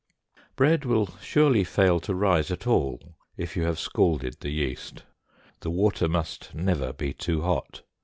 Bread 0.55 0.83
will 0.83 1.09
surely 1.21 1.63
fail 1.63 1.99
to 1.99 2.15
rise 2.15 2.49
at 2.49 2.65
all 2.65 2.99
if 3.37 3.55
you 3.55 3.65
have 3.65 3.77
scalded 3.77 4.37
the 4.39 4.49
yeast; 4.49 5.03
the 5.59 5.69
water 5.69 6.07
must 6.09 6.55
never 6.55 6.91
be 6.91 7.13
too 7.13 7.43
hot. 7.43 7.83